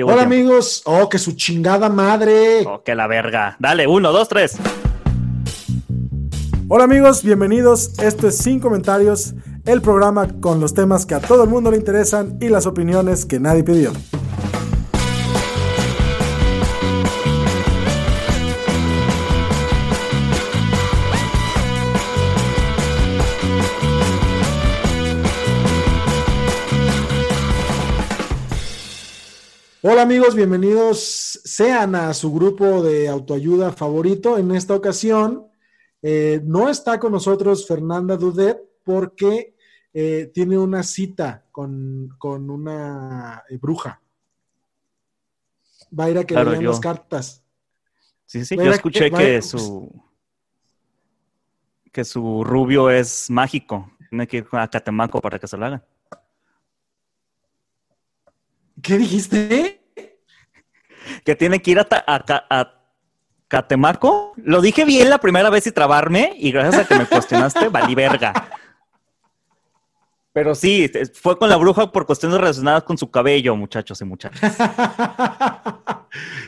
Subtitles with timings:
[0.00, 2.64] Llegó Hola amigos, oh, que su chingada madre.
[2.66, 3.56] Oh, que la verga.
[3.58, 4.56] Dale, uno, dos, tres.
[6.68, 7.98] Hola amigos, bienvenidos.
[7.98, 9.34] Esto es Sin Comentarios,
[9.66, 13.26] el programa con los temas que a todo el mundo le interesan y las opiniones
[13.26, 13.92] que nadie pidió.
[29.82, 34.36] Hola amigos, bienvenidos sean a su grupo de autoayuda favorito.
[34.36, 35.46] En esta ocasión
[36.02, 39.56] eh, no está con nosotros Fernanda Dudet porque
[39.94, 44.02] eh, tiene una cita con, con una eh, bruja.
[45.98, 46.70] Va a ir a que Claro, le lean yo.
[46.72, 47.42] las cartas.
[48.26, 49.90] Sí, sí, yo escuché que su
[51.90, 53.90] que su rubio es mágico.
[54.10, 55.82] Tiene que ir a Catemaco para que se lo hagan.
[58.82, 59.80] ¿Qué dijiste?
[61.24, 62.76] Que tiene que ir a,
[63.48, 64.32] Catemaco.
[64.36, 67.94] Lo dije bien la primera vez y trabarme, y gracias a que me cuestionaste, valí
[67.94, 68.32] verga.
[70.32, 74.56] Pero sí, fue con la bruja por cuestiones relacionadas con su cabello, muchachos y muchachas.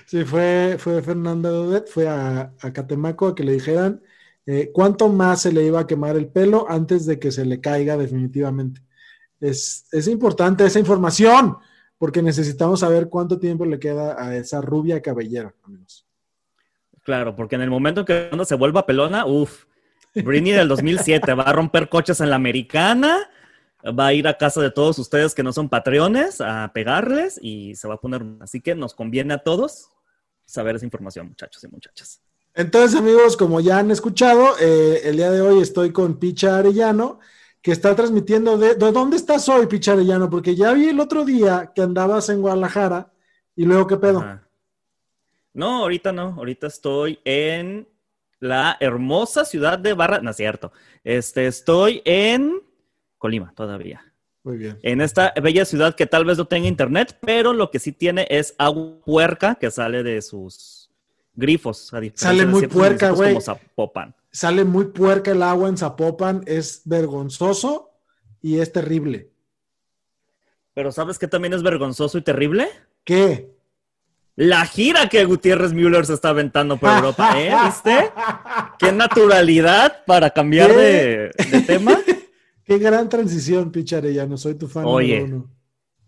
[0.06, 4.00] sí, fue, fue Fernanda Dudet, fue a, a Catemaco a que le dijeran
[4.46, 7.60] eh, cuánto más se le iba a quemar el pelo antes de que se le
[7.60, 8.80] caiga definitivamente.
[9.40, 11.58] Es, es importante esa información
[12.02, 16.04] porque necesitamos saber cuánto tiempo le queda a esa rubia cabellera, amigos.
[17.04, 19.66] Claro, porque en el momento en que uno se vuelva pelona, uff,
[20.12, 23.30] Britney del 2007 va a romper coches en la americana,
[23.86, 27.76] va a ir a casa de todos ustedes que no son patreones a pegarles y
[27.76, 28.24] se va a poner.
[28.40, 29.90] Así que nos conviene a todos
[30.44, 32.20] saber esa información, muchachos y muchachas.
[32.56, 37.20] Entonces, amigos, como ya han escuchado, eh, el día de hoy estoy con Picha Arellano,
[37.62, 40.28] que está transmitiendo de, ¿de dónde estás hoy, Picha Arellano?
[40.28, 43.12] Porque ya vi el otro día que andabas en Guadalajara
[43.54, 44.20] y luego, ¿qué pedo?
[44.20, 44.42] Ajá.
[45.54, 47.86] No, ahorita no, ahorita estoy en
[48.40, 50.72] la hermosa ciudad de Barra, no es cierto,
[51.04, 52.60] este, estoy en
[53.18, 54.04] Colima todavía.
[54.44, 54.76] Muy bien.
[54.82, 58.26] en esta bella ciudad que tal vez no tenga internet, pero lo que sí tiene
[58.28, 60.90] es agua puerca que sale de sus
[61.32, 61.94] grifos.
[61.94, 63.34] a Sale muy puerca, güey.
[63.34, 64.16] Como Zapopan.
[64.32, 67.92] Sale muy puerca el agua en Zapopan, es vergonzoso
[68.40, 69.30] y es terrible.
[70.74, 72.68] Pero ¿sabes qué también es vergonzoso y terrible?
[73.04, 73.52] ¿Qué?
[74.34, 77.52] La gira que Gutiérrez Müller se está aventando por Europa, ¿eh?
[77.64, 78.10] ¿Viste?
[78.78, 81.98] Qué naturalidad para cambiar de, de tema.
[82.64, 84.84] Qué gran transición, Picha Arellano, soy tu fan.
[84.86, 85.22] Oye.
[85.22, 85.50] uno.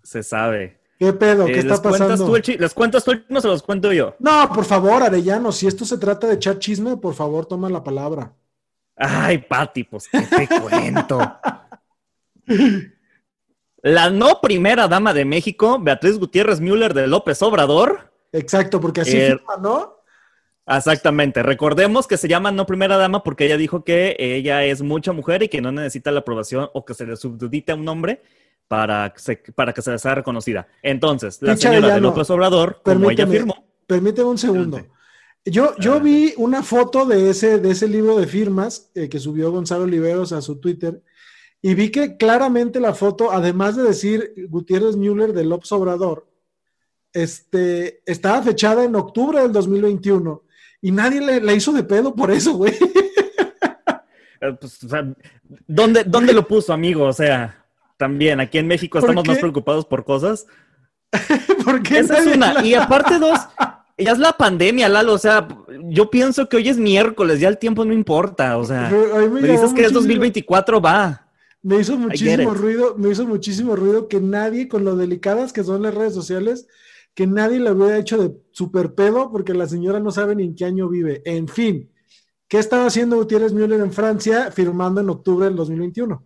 [0.03, 0.81] Se sabe.
[0.99, 1.45] ¿Qué pedo?
[1.47, 2.27] Eh, ¿Qué ¿les está cuentas pasando?
[2.27, 4.15] tú el chi- ¿Les cuentas tú el chisme o se los cuento yo?
[4.21, 7.83] No, por favor, Arellano, si esto se trata de echar chisme, por favor, toma la
[7.83, 8.33] palabra.
[8.97, 11.19] Ay, Pati, pues qué te cuento.
[13.83, 18.13] La no primera dama de México, Beatriz Gutiérrez Müller de López Obrador.
[18.33, 19.95] Exacto, porque así Eh, firma, ¿no?
[20.67, 21.43] Exactamente.
[21.43, 25.43] Recordemos que se llama no primera dama porque ella dijo que ella es mucha mujer
[25.43, 28.23] y que no necesita la aprobación o que se le subdudite a un hombre
[28.69, 30.67] para, que se- para que se sea reconocida.
[30.83, 34.77] Entonces, la señora de López Obrador, como ella firmó, Permíteme un segundo.
[34.79, 34.95] Adelante.
[35.47, 39.53] Yo, yo vi una foto de ese, de ese libro de firmas eh, que subió
[39.53, 41.03] Gonzalo Oliveros a su Twitter
[41.61, 46.27] y vi que claramente la foto, además de decir Gutiérrez Müller de López Obrador,
[47.13, 50.43] este, estaba fechada en octubre del 2021
[50.81, 52.73] y nadie le, la hizo de pedo por eso, güey.
[54.41, 55.15] eh, pues, o sea,
[55.67, 57.05] ¿dónde, ¿dónde lo puso, amigo?
[57.05, 57.64] O sea,
[57.97, 60.47] también aquí en México ¿Por estamos más preocupados por cosas.
[61.65, 62.55] ¿Por qué Esa es una.
[62.55, 63.39] la- Y aparte, dos,
[63.99, 65.13] ya es la pandemia, Lalo.
[65.15, 65.47] O sea,
[65.85, 68.59] yo pienso que hoy es miércoles, ya el tiempo no importa.
[68.59, 71.21] O sea, me dices que es muchísimo- 2024, va.
[71.63, 75.81] Me hizo muchísimo ruido, me hizo muchísimo ruido que nadie, con lo delicadas que son
[75.83, 76.67] las redes sociales,
[77.15, 80.55] que nadie le hubiera hecho de super pedo porque la señora no sabe ni en
[80.55, 81.23] qué año vive.
[81.25, 81.91] En fin,
[82.49, 86.23] ¿qué estaba haciendo Gutiérrez Müller en Francia firmando en octubre del 2021?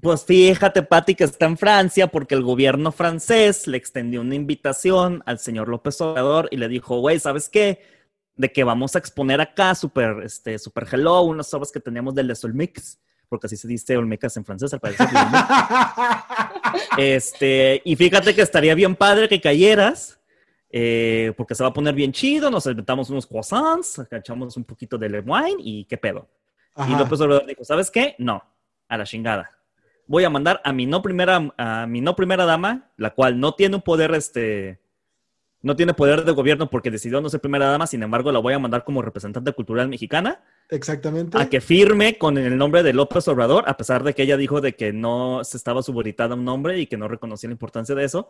[0.00, 5.22] Pues fíjate, Pati, que está en Francia porque el gobierno francés le extendió una invitación
[5.24, 7.80] al señor López Obrador y le dijo, güey, ¿sabes qué?
[8.34, 12.34] De que vamos a exponer acá super, este, super hello, unas obras que teníamos del
[12.34, 12.98] Sol Mix.
[13.28, 15.06] porque así se dice Olmecas en francés, al parecer.
[16.98, 20.20] este, y fíjate que estaría bien padre que cayeras,
[20.70, 24.98] eh, porque se va a poner bien chido, nos inventamos unos croissants, echamos un poquito
[24.98, 26.28] de wine y qué pedo.
[26.88, 28.16] Y López Obrador dijo, ¿sabes qué?
[28.18, 28.42] No,
[28.88, 29.54] a la chingada.
[30.06, 33.54] Voy a mandar a mi no primera, a mi no primera dama, la cual no
[33.54, 34.80] tiene un poder, este,
[35.62, 38.52] no tiene poder de gobierno porque decidió no ser primera dama, sin embargo la voy
[38.52, 40.42] a mandar como representante cultural mexicana.
[40.68, 41.38] Exactamente.
[41.38, 44.60] A que firme con el nombre de López Obrador, a pesar de que ella dijo
[44.60, 47.94] de que no se estaba subordinada a un nombre y que no reconocía la importancia
[47.94, 48.28] de eso,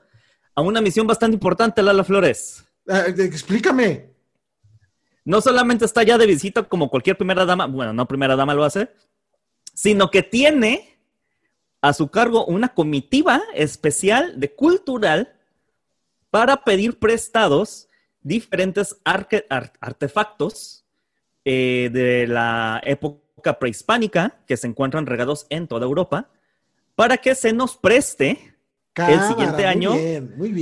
[0.55, 2.65] a una misión bastante importante, Lala Flores.
[2.89, 4.15] Ah, explícame.
[5.25, 8.63] No solamente está ya de visita como cualquier primera dama, bueno, no primera dama lo
[8.63, 8.91] hace,
[9.73, 10.94] sino que tiene
[11.85, 15.35] a su cargo una comitiva especial de cultural
[16.31, 17.89] para pedir prestados
[18.23, 20.87] diferentes artefactos
[21.45, 26.31] eh, de la época prehispánica que se encuentran regados en toda Europa
[26.95, 28.55] para que se nos preste
[28.97, 29.93] el siguiente año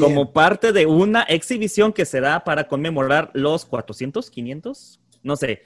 [0.00, 5.62] como parte de una exhibición que será para conmemorar los 400, 500, no sé.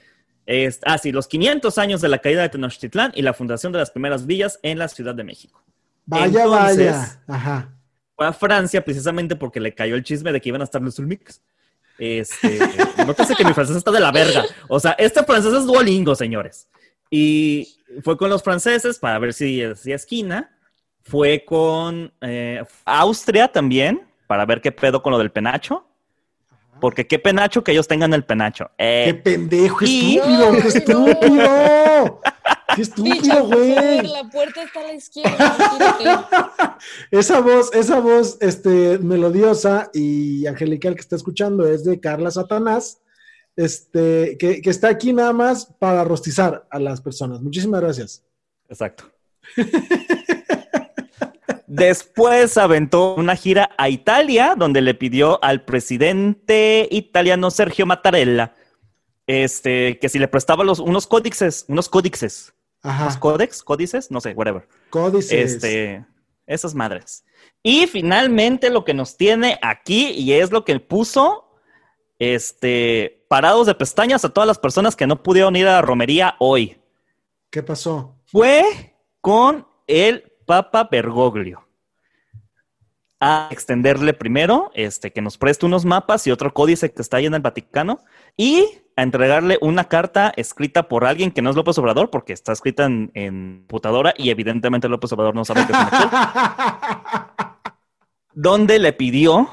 [0.85, 3.91] Ah, sí, los 500 años de la caída de Tenochtitlán y la fundación de las
[3.91, 5.63] primeras villas en la Ciudad de México.
[6.05, 7.21] Vaya, vaya.
[7.27, 7.73] Ajá
[8.17, 10.97] fue a Francia precisamente porque le cayó el chisme de que iban a estar los
[10.97, 11.39] Ulmix.
[11.99, 12.59] Este,
[13.05, 14.43] nótese que mi francés está de la verga.
[14.67, 16.67] O sea, este francés es Duolingo, señores.
[17.11, 20.51] Y fue con los franceses para ver si hacía esquina.
[21.03, 25.86] Fue con eh, Austria también para ver qué pedo con lo del penacho.
[26.79, 28.71] Porque qué penacho que ellos tengan el penacho.
[28.77, 30.51] Eh, ¡Qué pendejo, estúpido!
[30.61, 32.21] ¡Qué estúpido!
[32.75, 34.07] ¡Qué estúpido, güey!
[34.07, 36.77] La puerta está a la izquierda.
[37.11, 43.01] esa voz, esa voz este, melodiosa y angelical que está escuchando es de Carla Satanás,
[43.55, 47.41] este, que, que está aquí nada más para rostizar a las personas.
[47.41, 48.23] Muchísimas gracias.
[48.69, 49.05] Exacto.
[51.67, 58.53] Después aventó una gira a Italia, donde le pidió al presidente italiano Sergio Mattarella
[59.27, 63.19] este, que si le prestaba los, unos códices, unos códices, Ajá.
[63.19, 64.67] códex, códices, no sé, whatever.
[64.89, 65.53] Códices.
[65.55, 66.05] Este,
[66.47, 67.25] esas madres.
[67.61, 71.59] Y finalmente lo que nos tiene aquí, y es lo que puso,
[72.19, 76.35] este, parados de pestañas a todas las personas que no pudieron ir a la romería
[76.39, 76.81] hoy.
[77.49, 78.15] ¿Qué pasó?
[78.25, 81.67] Fue con el Papa Bergoglio
[83.19, 87.25] a extenderle primero este, que nos preste unos mapas y otro códice que está ahí
[87.25, 87.99] en el Vaticano
[88.37, 88.65] y
[88.95, 92.85] a entregarle una carta escrita por alguien que no es López Obrador, porque está escrita
[92.85, 95.79] en, en computadora y evidentemente López Obrador no sabe qué es
[98.33, 99.49] donde le pidió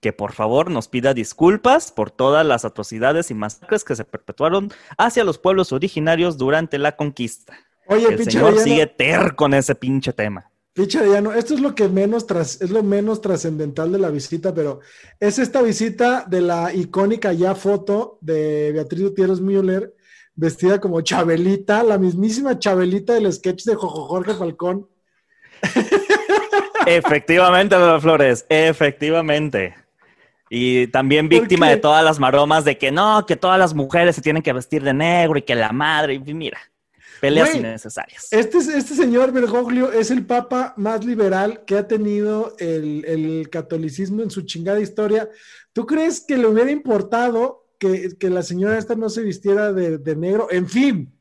[0.00, 4.70] que por favor nos pida disculpas por todas las atrocidades y masacres que se perpetuaron
[4.98, 7.56] hacia los pueblos originarios durante la conquista.
[7.88, 10.50] Oye, el señor sigue ter con ese pinche tema.
[11.22, 14.80] no esto es lo que menos tras, es lo menos trascendental de la visita, pero
[15.20, 19.94] es esta visita de la icónica ya foto de Beatriz Gutiérrez Müller
[20.34, 24.86] vestida como Chabelita, la mismísima Chabelita del sketch de Jorge Falcón.
[26.86, 29.74] Efectivamente, Flores, efectivamente.
[30.48, 34.22] Y también víctima de todas las maromas de que no, que todas las mujeres se
[34.22, 36.58] tienen que vestir de negro y que la madre, y mira.
[37.20, 38.28] Peleas innecesarias.
[38.30, 44.30] Este, este señor Bergoglio es el papa más liberal que ha tenido el, catolicismo en
[44.30, 45.28] su chingada historia.
[45.72, 50.48] ¿Tú crees que le hubiera importado que, la señora esta no se vistiera de, negro?
[50.50, 51.14] En fin,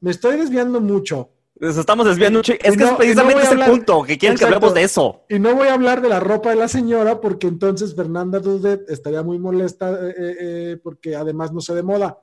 [0.00, 1.30] me estoy desviando mucho.
[1.58, 2.52] Nos estamos desviando mucho.
[2.52, 5.24] Es que es precisamente ese punto, que quieren que hablemos de eso.
[5.28, 8.88] Y no voy a hablar de la ropa de la señora, porque entonces Fernanda Dudet
[8.90, 12.18] estaría muy molesta, eh, eh, eh, porque además no se de moda.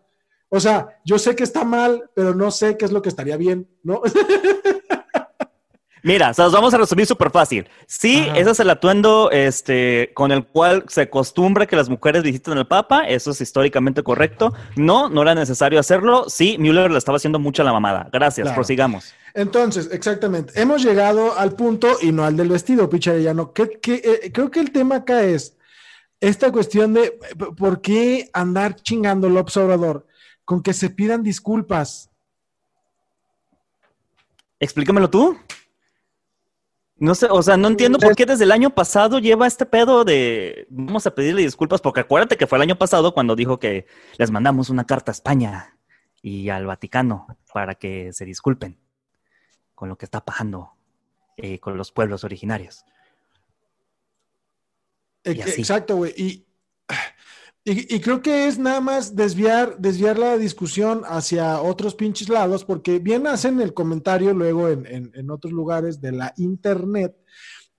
[0.55, 3.37] O sea, yo sé que está mal, pero no sé qué es lo que estaría
[3.37, 4.03] bien, ¿no?
[6.03, 7.67] Mira, se los vamos a resumir súper fácil.
[7.87, 12.55] Sí, ese es el atuendo este, con el cual se acostumbra que las mujeres visiten
[12.55, 13.07] al Papa.
[13.07, 14.53] Eso es históricamente correcto.
[14.75, 16.25] No, no era necesario hacerlo.
[16.27, 18.07] Sí, Müller le estaba haciendo mucho a la mamada.
[18.13, 19.11] Gracias, prosigamos.
[19.33, 20.53] Entonces, exactamente.
[20.61, 23.53] Hemos llegado al punto y no al del vestido, Picharellano.
[23.53, 25.57] Que, que, eh, creo que el tema acá es
[26.19, 27.17] esta cuestión de
[27.57, 30.05] por qué andar chingando el observador
[30.45, 32.09] con que se pidan disculpas.
[34.59, 35.37] Explícamelo tú.
[36.95, 40.05] No sé, o sea, no entiendo por qué desde el año pasado lleva este pedo
[40.05, 43.87] de vamos a pedirle disculpas, porque acuérdate que fue el año pasado cuando dijo que
[44.17, 45.77] les mandamos una carta a España
[46.21, 48.79] y al Vaticano para que se disculpen
[49.75, 50.73] con lo que está pasando
[51.35, 52.85] eh, con los pueblos originarios.
[55.23, 56.13] Exacto, güey.
[56.15, 56.45] Y
[57.65, 62.99] Y, creo que es nada más desviar, desviar la discusión hacia otros pinches lados, porque
[62.99, 67.15] bien hacen el comentario luego en, en- otros lugares de la internet,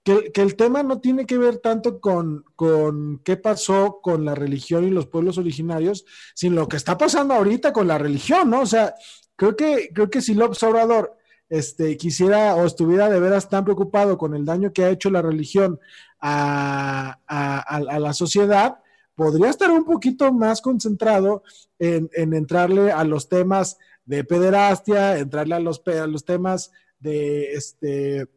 [0.03, 4.35] que, que el tema no tiene que ver tanto con, con qué pasó con la
[4.35, 8.63] religión y los pueblos originarios, sino lo que está pasando ahorita con la religión, ¿no?
[8.63, 8.95] O sea,
[9.37, 11.15] creo que, creo que si López Obrador
[11.51, 15.21] este, quisiera o estuviera de veras tan preocupado con el daño que ha hecho la
[15.21, 15.79] religión
[16.21, 18.79] a- a la sociedad,
[19.15, 21.43] podría estar un poquito más concentrado
[21.79, 25.83] en, en entrarle a los temas de pederastia, entrarle a los,
[26.25, 28.29] temas de este.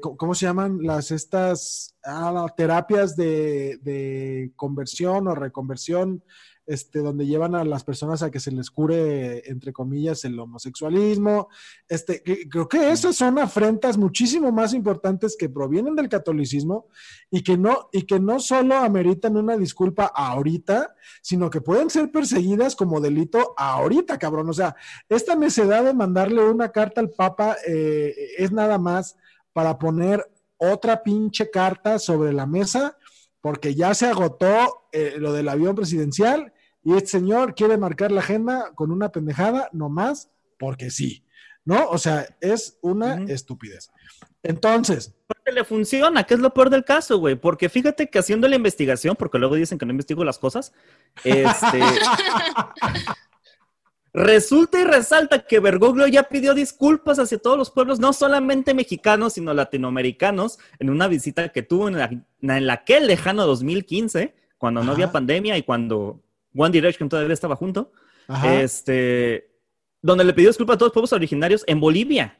[0.00, 6.22] ¿Cómo se llaman las estas ah, terapias de conversión o reconversión?
[6.68, 11.48] Este, donde llevan a las personas a que se les cure, entre comillas, el homosexualismo.
[11.88, 16.88] Este, creo que esas son afrentas muchísimo más importantes que provienen del catolicismo
[17.30, 20.92] y que no, y que no solo ameritan una disculpa ahorita,
[21.22, 24.48] sino que pueden ser perseguidas como delito ahorita, cabrón.
[24.48, 24.74] O sea,
[25.08, 29.16] esta necedad de mandarle una carta al Papa eh, es nada más
[29.52, 32.96] para poner otra pinche carta sobre la mesa,
[33.40, 36.52] porque ya se agotó eh, lo del avión presidencial
[36.86, 41.24] y este señor quiere marcar la agenda con una pendejada, nomás porque sí.
[41.64, 41.88] ¿No?
[41.88, 43.90] O sea, es una estupidez.
[44.44, 47.34] Entonces, Aparte le funciona, que es lo peor del caso, güey.
[47.34, 50.72] Porque fíjate que haciendo la investigación, porque luego dicen que no investigo las cosas,
[51.24, 51.80] este,
[54.12, 59.32] resulta y resalta que Bergoglio ya pidió disculpas hacia todos los pueblos, no solamente mexicanos,
[59.32, 62.10] sino latinoamericanos, en una visita que tuvo en, la,
[62.42, 66.22] en aquel lejano 2015, cuando no había pandemia y cuando
[66.56, 67.92] One Direction todavía estaba junto,
[68.28, 68.60] ajá.
[68.60, 69.50] este,
[70.02, 72.38] donde le pidió disculpas a todos los pueblos originarios en Bolivia.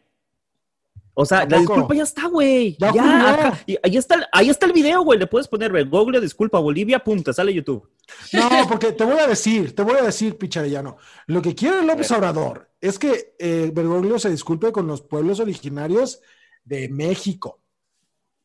[1.19, 2.77] O sea, la disculpa ya está, güey.
[2.79, 5.19] Ya Ya, acá- y ahí está, el- ahí está el video, güey.
[5.19, 7.89] Le puedes poner Google, disculpa, Bolivia, punto, sale YouTube.
[8.35, 12.11] No, porque te voy a decir, te voy a decir, Picharellano, lo que quiere López
[12.11, 16.21] Obrador es que eh, Bergoglio se disculpe con los pueblos originarios
[16.65, 17.61] de México.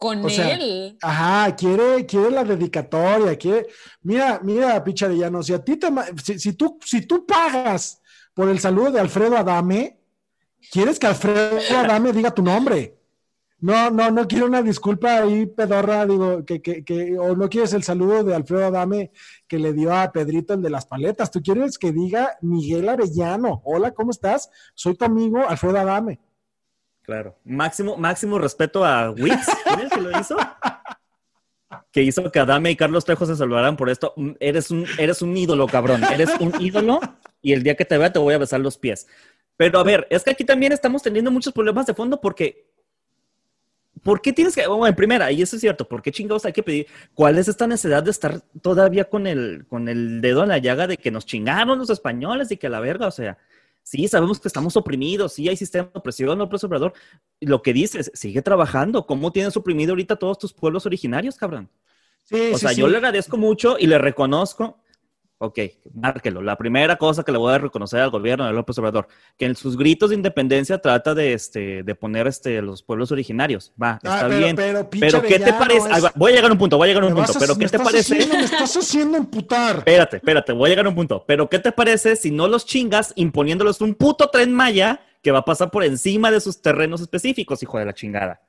[0.01, 0.97] Con O sea, él.
[0.99, 3.67] Ajá, quiere, quiere la dedicatoria, quiere.
[4.01, 5.89] Mira, mira, Picharellano, si a ti te,
[6.23, 8.01] si, si tú, si tú pagas
[8.33, 9.99] por el saludo de Alfredo Adame,
[10.71, 12.97] quieres que Alfredo Adame diga tu nombre.
[13.59, 17.71] No, no, no quiero una disculpa ahí, pedorra, digo, que, que, que, o no quieres
[17.73, 19.11] el saludo de Alfredo Adame
[19.47, 21.29] que le dio a Pedrito el de las paletas.
[21.29, 23.61] Tú quieres que diga Miguel Arellano.
[23.65, 24.49] Hola, ¿cómo estás?
[24.73, 26.19] Soy tu amigo Alfredo Adame.
[27.03, 27.35] Claro.
[27.43, 30.37] Máximo, máximo respeto a Wix, ¿quién es el que lo hizo?
[31.91, 34.13] Que hizo que Adame y Carlos Trejo se salvaran por esto.
[34.15, 36.03] Mm, Eres un, eres un ídolo, cabrón.
[36.03, 36.99] Eres un ídolo
[37.41, 39.07] y el día que te vea te voy a besar los pies.
[39.57, 42.65] Pero a ver, es que aquí también estamos teniendo muchos problemas de fondo porque.
[44.03, 44.65] ¿Por qué tienes que.?
[44.65, 46.87] Bueno, en primera, y eso es cierto, ¿por qué chingados hay que pedir?
[47.13, 50.87] ¿Cuál es esta necesidad de estar todavía con el, con el dedo en la llaga
[50.87, 53.05] de que nos chingaron los españoles y que la verga?
[53.05, 53.37] O sea,
[53.83, 56.93] sí, sabemos que estamos oprimidos, sí hay sistema de opresión, López Obrador.
[57.39, 59.05] Lo que dices, sigue trabajando.
[59.05, 61.69] ¿Cómo tienes oprimido ahorita todos tus pueblos originarios, cabrón?
[62.23, 62.81] Sí, O sí, sea, sí.
[62.81, 64.80] yo le agradezco mucho y le reconozco.
[65.43, 65.57] Ok,
[65.95, 66.43] márquelo.
[66.43, 69.07] La primera cosa que le voy a reconocer al gobierno de López Obrador,
[69.39, 73.73] que en sus gritos de independencia trata de, este, de poner este, los pueblos originarios.
[73.81, 74.55] Va, Ah, está pero- bien.
[74.55, 75.89] pero, Pero, ¿qué te parece?
[75.93, 77.31] es- Voy a llegar a un punto, voy a llegar a un punto.
[77.35, 78.13] a- Pero, ¿qué te parece?
[78.13, 79.77] haciendo- me estás haciendo emputar.
[79.79, 81.23] Espérate, espérate, voy a llegar a un punto.
[81.25, 85.39] Pero, ¿qué te parece si no los chingas imponiéndoles un puto tren Maya que va
[85.39, 88.41] a pasar por encima de sus terrenos específicos, hijo de la chingada?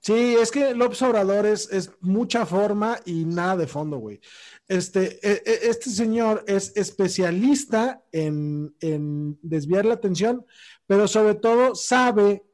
[0.00, 4.20] Sí, es que López Obrador es, mucha forma y nada de fondo, güey.
[4.66, 10.46] Este, e- e- este señor es especialista en, en desviar la atención,
[10.86, 12.44] pero sobre todo sabe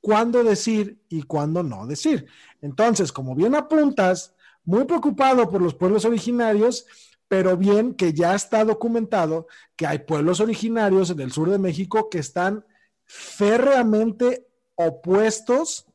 [0.00, 2.26] cuándo decir y cuándo no decir.
[2.60, 6.86] Entonces, como bien apuntas, muy preocupado por los pueblos originarios,
[7.28, 12.08] pero bien que ya está documentado que hay pueblos originarios en el sur de México
[12.10, 12.64] que están
[13.04, 15.87] férreamente opuestos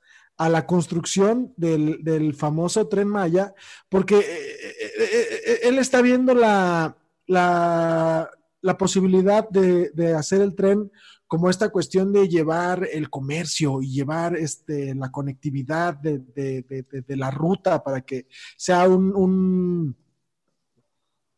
[0.44, 3.54] a la construcción del, del famoso tren Maya,
[3.88, 6.98] porque eh, eh, eh, él está viendo la,
[7.28, 10.92] la, la posibilidad de, de hacer el tren
[11.28, 17.16] como esta cuestión de llevar el comercio y llevar este, la conectividad de, de, de,
[17.16, 19.96] la ruta para que sea un, un,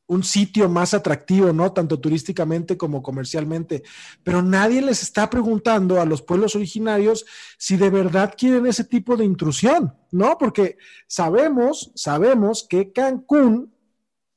[0.07, 1.71] un, sitio más atractivo, ¿no?
[1.71, 3.83] Tanto turísticamente como comercialmente.
[4.23, 7.25] Pero nadie les está preguntando a los pueblos originarios
[7.57, 10.37] si de verdad quieren ese tipo de intrusión, ¿no?
[10.37, 13.73] Porque sabemos, sabemos que Cancún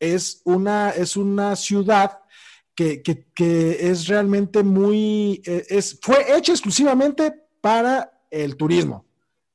[0.01, 2.21] es una, es una ciudad
[2.75, 9.05] que, que, que, es realmente muy, eh, es, fue hecha exclusivamente para el turismo,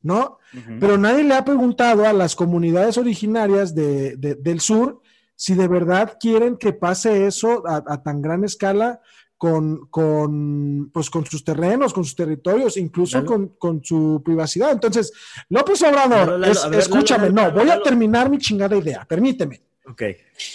[0.02, 0.40] ¿no?
[0.54, 0.80] Uh -huh.
[0.80, 5.03] Pero nadie le ha preguntado a las comunidades originarias de, de, del sur
[5.36, 9.02] si de verdad quieren que pase eso a, a tan gran escala
[9.38, 14.72] con, con, pues, con sus terrenos, con sus territorios, incluso con, con su privacidad.
[14.72, 15.12] Entonces,
[15.50, 18.78] López Obrador, Lalo, Lalo, es- a ver, escúchame, Lalo, no, voy a terminar mi chingada
[18.78, 19.62] idea, permíteme.
[19.86, 20.02] Ok.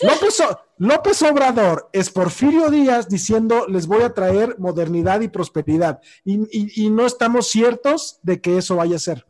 [0.04, 0.42] López,
[0.78, 6.00] López Obrador es Porfirio Díaz diciendo les voy a traer modernidad y prosperidad.
[6.24, 9.26] Y, y- y no estamos ciertos de que eso vaya a ser.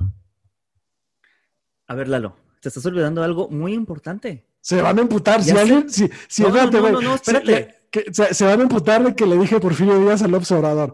[1.89, 4.45] A ver, Lalo, te estás olvidando algo muy importante.
[4.69, 5.43] Se van a emputar.
[5.43, 5.59] Si sé.
[5.59, 7.47] alguien, si, si No, espérate, no, no, no, se- espérate.
[7.47, 10.51] le- que- se, se van a emputar de que le dije Porfirio Díaz a López
[10.53, 10.93] Obrador.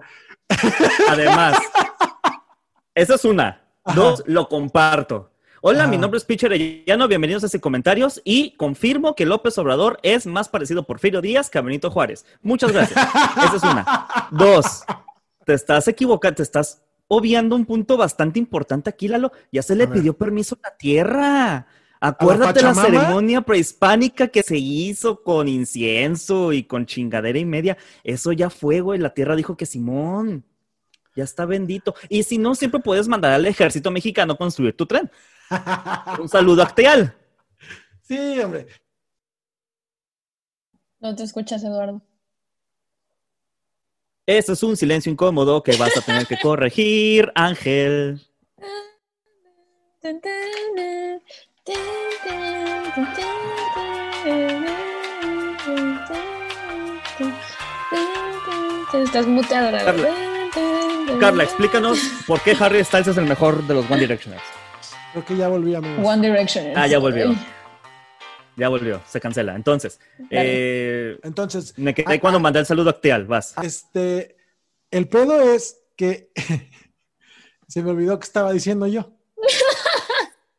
[1.09, 1.59] Además,
[2.95, 3.63] esa es una.
[3.83, 3.97] Ajá.
[4.01, 5.33] Dos, lo comparto.
[5.61, 9.99] Hola, mi nombre es Pitcher Arellano, bienvenidos a este comentarios y confirmo que López Obrador
[10.05, 12.25] es más parecido a Porfirio Díaz que a Benito Juárez.
[12.43, 13.05] Muchas gracias.
[13.45, 14.29] Esa es una.
[14.31, 14.85] Dos,
[15.45, 19.33] te estás equivocando, te estás obviando un punto bastante importante aquí, Lalo.
[19.51, 21.67] Ya se le pidió permiso a la tierra.
[22.07, 27.79] Acuérdate la, ceremonia prehispánica que se hizo con incienso y con chingadera y media.
[28.03, 28.99] Eso ya fue, güey.
[28.99, 30.45] La tierra dijo que Simón.
[31.17, 31.95] Ya está bendito.
[32.11, 35.11] Y si no, siempre puedes mandar al ejército mexicano a construir tu tren.
[36.21, 37.17] Un saludo acteal.
[38.03, 38.67] Sí, hombre.
[41.01, 42.03] No te escuchas, Eduardo.
[44.27, 48.21] Eso es un silencio incómodo que vas a tener que corregir, Ángel.
[58.95, 60.09] Estás muteado, la Carla.
[61.19, 64.43] Carla, explícanos por qué Harry Styles es el mejor de los One Directioners.
[65.13, 66.07] Creo que ya volví, amigos.
[66.07, 66.73] One Direction.
[66.77, 67.35] Ah, ya volvió.
[68.57, 69.57] Ya volvió, se cancela.
[69.57, 69.99] Entonces,
[70.31, 72.43] eh, Entonces, me quedé Ah, cuando ah.
[72.43, 73.25] mandé el saludo acteal.
[73.25, 73.55] Vas.
[73.63, 74.37] este,
[74.91, 76.31] el pedo es que
[77.69, 79.13] se me olvidó que estaba diciendo yo.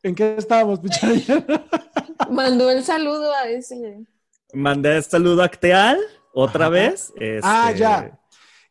[0.06, 1.44] ¿En qué estábamos, Picharilla?
[2.30, 4.06] Mandó el saludo a ese.
[4.54, 5.98] Mandé el saludo acteal
[6.32, 6.70] otra Ajá.
[6.70, 7.12] vez.
[7.42, 8.20] Ah, este, ya.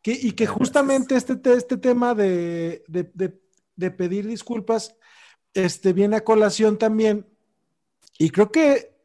[0.01, 3.37] Que- y que justamente este, te- este tema de, de- de-
[3.75, 4.95] de pedir disculpas
[5.53, 7.25] este, viene a colación también.
[8.17, 8.95] Y creo que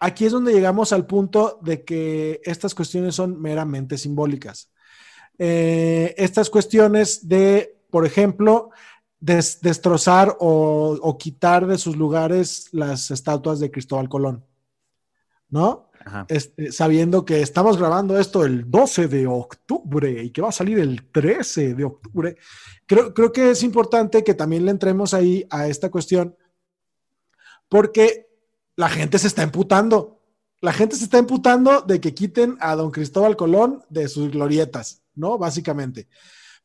[0.00, 4.72] aquí es donde llegamos al punto de que estas cuestiones son meramente simbólicas.
[5.38, 8.70] Eh, estas cuestiones de, por ejemplo,
[9.26, 14.44] des- destrozar o, o quitar de sus lugares las estatuas de Cristóbal Colón.
[15.48, 15.90] ¿No?
[16.28, 20.78] Este, sabiendo que estamos grabando esto el 12 de octubre y que va a salir
[20.78, 22.36] el 13 de octubre,
[22.86, 26.36] creo, creo que es importante que también le entremos ahí a esta cuestión
[27.68, 28.28] porque
[28.76, 30.22] la gente se está emputando.
[30.60, 35.02] La gente se está emputando de que quiten a don Cristóbal Colón de sus glorietas,
[35.14, 35.38] ¿no?
[35.38, 36.06] Básicamente.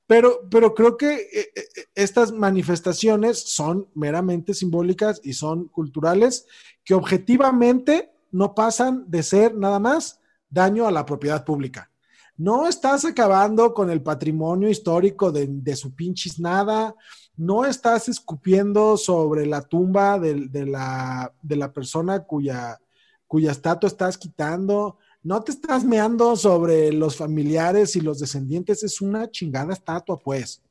[0.08, 1.64] Pero, pero creo que eh, eh,
[1.96, 6.46] estas manifestaciones son meramente simbólicas y son culturales
[6.84, 11.90] que objetivamente no pasan de ser nada más daño a la propiedad pública.
[12.38, 16.96] No estás acabando con el patrimonio histórico de, de su pinches nada,
[17.36, 22.80] no estás escupiendo sobre la tumba de, la, de la persona cuya,
[23.28, 29.02] cuya estatua estás quitando, no te estás meando sobre los familiares y los descendientes, es
[29.02, 30.62] una chingada estatua, pues.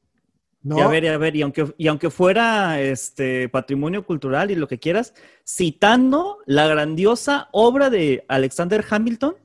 [0.62, 0.78] ¿no?
[0.78, 4.56] Y a ver, y a ver, y aunque, y aunque fuera este patrimonio cultural y
[4.56, 5.14] lo que quieras,
[5.46, 9.36] citando la grandiosa obra de Alexander Hamilton,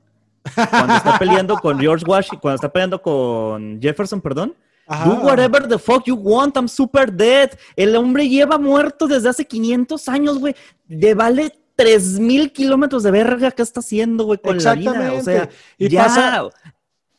[0.70, 4.54] cuando está peleando con George Washington, cuando está peleando con Jefferson, perdón.
[4.88, 5.08] Ajá.
[5.08, 7.50] Do whatever the fuck you want, I'm super dead.
[7.74, 10.54] El hombre lleva muerto desde hace 500 años, güey.
[10.86, 14.90] Le vale 3000 kilómetros de verga que está haciendo, güey, con la vida.
[15.12, 15.54] O sea, Exactamente.
[15.78, 16.48] Y ya, pasa-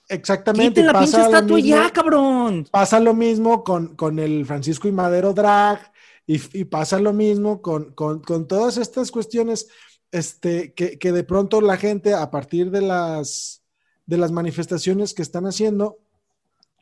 [0.10, 0.70] Exactamente.
[0.82, 2.68] quiten la pinche estatua mismo- ya, cabrón.
[2.72, 5.92] Pasa lo mismo con, con el Francisco y Madero Drag
[6.26, 9.68] y, y pasa lo mismo con, con- con todas estas cuestiones
[10.12, 13.62] este, que, que de pronto la gente a partir de las,
[14.06, 15.98] de las manifestaciones que están haciendo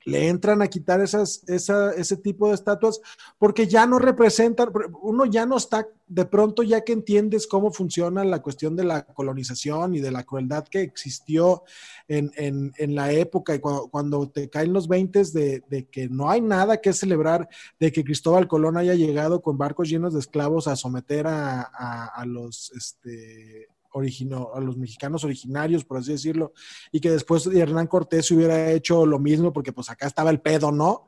[0.06, 3.02] le entran a quitar esas, esa, ese tipo de estatuas
[3.40, 4.70] porque ya no representan,
[5.02, 9.06] uno ya no está, de pronto ya que entiendes cómo funciona la cuestión de la
[9.06, 11.64] colonización y de la crueldad que existió
[12.08, 16.08] en, en, en la época y cuando, cuando te caen los 20 de, de que
[16.08, 20.20] no hay nada que celebrar, de que Cristóbal Colón haya llegado con barcos llenos de
[20.20, 22.72] esclavos a someter a, a, a los...
[22.76, 26.52] Este, origino, a los mexicanos originarios, por así decirlo,
[26.92, 30.72] y que después Hernán Cortés hubiera hecho lo mismo, porque pues acá estaba el pedo,
[30.72, 31.08] ¿no?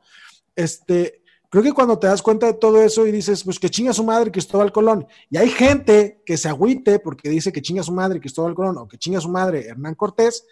[0.55, 3.91] Este, creo que cuando te das cuenta de todo eso y dices, pues que chinga
[3.93, 7.91] su madre Cristóbal Colón, y hay gente que se agüite porque dice que chinga su
[7.91, 10.45] madre Cristóbal Colón o que chinga su madre Hernán Cortés,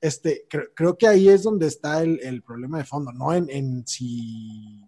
[0.00, 3.48] este, cre- creo que ahí es donde está el, el problema de fondo, no en,
[3.48, 4.84] en si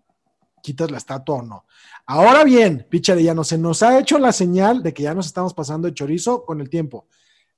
[0.62, 1.66] quitas la estatua o no.
[2.06, 5.88] Ahora bien, Picharellano, se nos ha hecho la señal de que ya nos estamos pasando
[5.88, 7.06] de chorizo con el tiempo.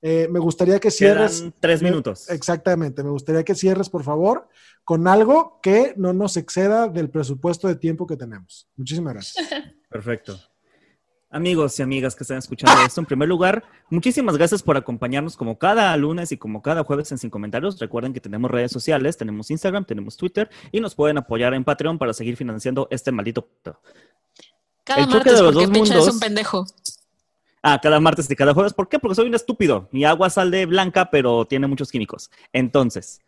[0.03, 1.41] Eh, me gustaría que cierres.
[1.41, 2.29] Quedan tres me- minutos.
[2.31, 4.49] Exactamente, me gustaría que cierres, por favor,
[4.83, 8.67] con algo que no nos exceda del presupuesto de tiempo que tenemos.
[8.77, 9.47] Muchísimas gracias.
[9.89, 10.41] Perfecto.
[11.33, 15.59] Amigos y amigas que están escuchando esto, en primer lugar, muchísimas gracias por acompañarnos como
[15.59, 17.79] cada lunes y como cada jueves en Sin Comentarios.
[17.79, 21.99] Recuerden que tenemos redes sociales, tenemos Instagram, tenemos Twitter y nos pueden apoyar en Patreon
[21.99, 23.49] para seguir financiando este maldito.
[24.83, 26.66] Cada El choque martes de los porque dos es un pendejo.
[27.62, 28.73] Ah, cada martes y cada jueves.
[28.73, 28.99] ¿Por qué?
[28.99, 29.88] Porque soy un estúpido.
[29.93, 32.31] Mi agua sale blanca, pero tiene muchos químicos.
[32.53, 33.21] Entonces,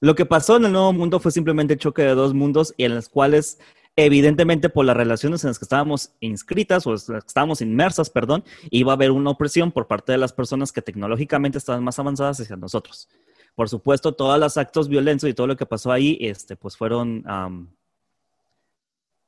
[0.00, 2.84] lo que pasó en el nuevo mundo fue simplemente el choque de dos mundos y
[2.84, 3.58] en los cuales,
[3.96, 8.96] evidentemente, por las relaciones en las que estábamos inscritas o estábamos inmersas, perdón, iba a
[8.96, 13.08] haber una opresión por parte de las personas que tecnológicamente estaban más avanzadas hacia nosotros.
[13.54, 17.24] Por supuesto, todos los actos violentos y todo lo que pasó ahí, este, pues fueron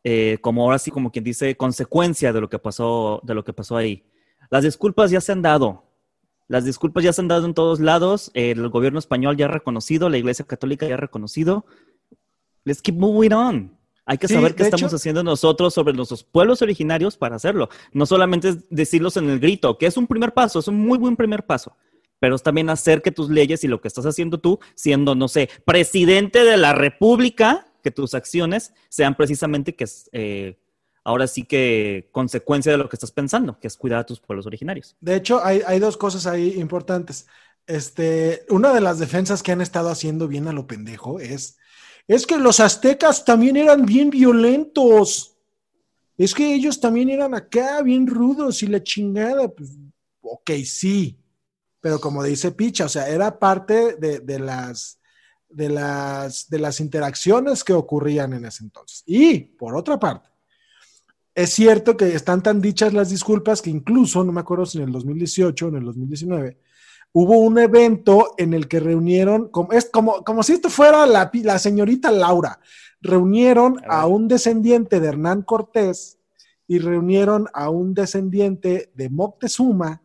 [0.02, 3.52] eh, como ahora sí, como quien dice, consecuencia de lo que pasó, de lo que
[3.52, 4.05] pasó ahí.
[4.50, 5.85] Las disculpas ya se han dado.
[6.48, 8.31] Las disculpas ya se han dado en todos lados.
[8.35, 11.66] El gobierno español ya ha reconocido, la Iglesia Católica ya ha reconocido.
[12.64, 13.76] Let's keep moving on.
[14.07, 17.69] Hay que Sí, saber qué estamos hecho- haciendo nosotros sobre nuestros pueblos originarios para hacerlo.
[17.92, 20.97] No solamente es decirlos en el grito, que es un primer paso, es un muy
[20.97, 21.77] buen primer paso.
[22.19, 25.29] Pero es también hacer que tus leyes y lo que estás haciendo tú, siendo, no
[25.29, 30.57] sé, presidente de la República, que tus acciones sean precisamente que es, eh,
[31.05, 34.47] ahora sí que consecuencia de lo que estás pensando, que es cuidar a tus pueblos
[34.47, 34.97] originarios.
[35.01, 37.27] De hecho, hay, hay dos cosas ahí importantes.
[37.66, 41.59] Este, una de las defensas que han estado haciendo bien a lo pendejo es,
[42.09, 45.37] es que los aztecas también eran bien violentos.
[46.16, 49.49] Es que ellos también eran acá bien rudos y la chingada.
[49.49, 49.71] Pues,
[50.23, 51.19] ok, sí.
[51.81, 54.99] Pero como dice Picha, o sea, era parte de, de las,
[55.49, 59.03] de, las, de las interacciones que ocurrían en ese entonces.
[59.07, 60.29] Y, por otra parte,
[61.35, 64.85] es cierto que están tan dichas las disculpas que incluso, no me acuerdo si en
[64.85, 66.59] el 2018 o en el 2019,
[67.18, 71.31] hubo un evento en el que reunieron, como, es como, como si esto fuera la,
[71.33, 72.61] la señorita Laura,
[73.00, 76.18] reunieron A un descendiente de Hernán Cortés
[76.68, 80.02] y reunieron a un descendiente de Moctezuma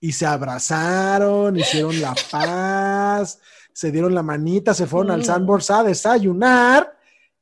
[0.00, 3.38] y se abrazaron, hicieron la paz,
[3.72, 5.24] se dieron la manita, se fueron al Mm.
[5.24, 6.93] Sandbox a desayunar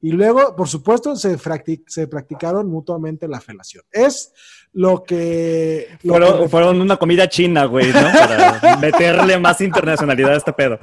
[0.03, 3.85] y luego, por supuesto, se, practic- se practicaron mutuamente la felación.
[3.91, 4.33] Es
[4.73, 5.89] lo que...
[6.03, 8.01] lo Fueron, que- fueron una comida china, güey, ¿no?
[8.13, 10.79] Para meterle más internacionalidad a este pedo.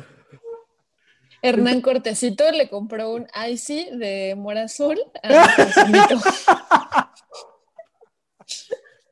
[1.42, 7.10] Hernán Cortecito le compró un Icy de mora azul a.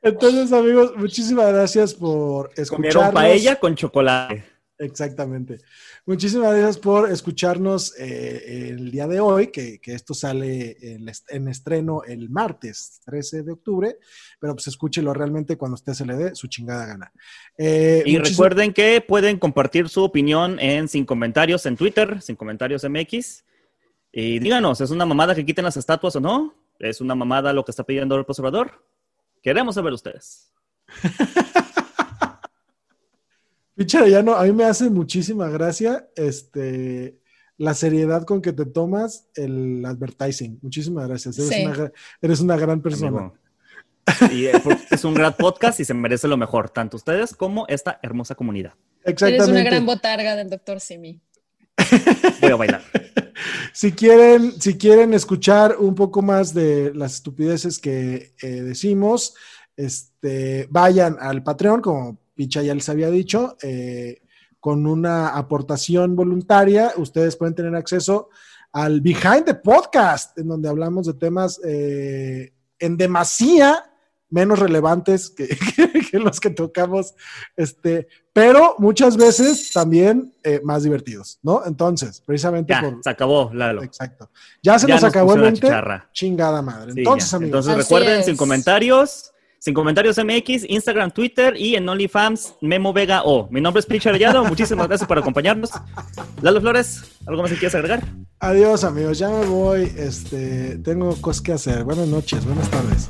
[0.02, 2.94] Entonces, amigos, muchísimas gracias por escucharnos.
[2.96, 4.44] Comieron paella con chocolate.
[4.80, 5.58] Exactamente.
[6.06, 11.48] Muchísimas gracias por escucharnos eh, el día de hoy, que, que esto sale en, en
[11.48, 13.98] estreno el martes 13 de octubre,
[14.40, 17.12] pero pues escúchelo realmente cuando usted se le dé su chingada gana.
[17.58, 22.84] Eh, Y recuerden que pueden compartir su opinión en Sin Comentarios en Twitter, Sin Comentarios
[22.88, 23.46] MX.
[24.12, 26.54] Y díganos, ¿es una mamada que quiten las estatuas o no?
[26.80, 28.86] ¿Es una mamada lo que está pidiendo el observador?
[29.42, 30.52] Queremos saber ustedes.
[33.78, 37.20] Pinche Arellano, a mí me hace muchísima gracia este,
[37.58, 40.58] la seriedad con que te tomas el advertising.
[40.64, 41.38] Muchísimas gracias.
[41.38, 41.64] Eres, Sí.
[41.66, 43.08] una, gra- eres una gran persona.
[43.20, 43.38] amigo.
[44.32, 47.68] Y eh, porque es un gran podcast y se merece lo mejor, tanto ustedes como
[47.68, 48.74] esta hermosa comunidad.
[49.04, 49.52] Eres Exactamente.
[49.52, 51.22] una gran botarga del doctor Simi.
[52.42, 52.82] Voy a bailar.
[53.74, 59.36] Si quieren, si quieren escuchar un poco más de las estupideces que eh, decimos,
[59.76, 64.22] este, vayan al Patreon, como Picha ya les había dicho, eh,
[64.60, 68.30] con una aportación voluntaria, ustedes pueden tener acceso
[68.72, 73.84] al Behind the Podcast, en donde hablamos de temas eh, en demasía
[74.30, 75.48] menos relevantes que,
[76.12, 77.16] que los que tocamos,
[77.56, 81.66] este, pero muchas veces también eh, más divertidos, ¿no?
[81.66, 83.00] Entonces, precisamente Ya, por...
[83.02, 83.84] se acabó, Lalo.
[83.84, 84.30] Exacto.
[84.62, 85.62] Ya se Ya nos, nos acabó el puso la 20.
[85.68, 86.10] chicharra.
[86.14, 86.94] Chingada madre.
[86.94, 87.38] Sí, Entonces, ya.
[87.38, 87.66] amigos.
[87.68, 93.48] Entonces recuerden, sin comentarios, sin comentarios MX, Instagram, Twitter y en OnlyFans, Memo Vega O.
[93.50, 95.72] Mi nombre es Picha Arellano, muchísimas gracias por acompañarnos.
[96.42, 98.04] Lalo Flores, ¿algo más que quieras agregar?
[98.40, 99.18] Adiós, amigos.
[99.18, 99.92] Ya me voy.
[99.98, 101.84] Este, tengo cosas que hacer.
[101.84, 103.10] Buenas noches, buenas tardes.